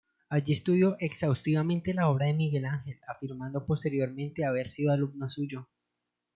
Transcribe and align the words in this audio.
Allí 0.29 0.53
estudió 0.53 0.97
exhaustivamente 0.99 1.93
la 1.93 2.09
obra 2.09 2.25
de 2.25 2.33
Miguel 2.33 2.65
Ángel, 2.65 2.99
afirmando 3.07 3.67
posteriormente 3.67 4.45
haber 4.45 4.67
sido 4.67 4.91
alumno 4.91 5.29
suyo. 5.29 5.69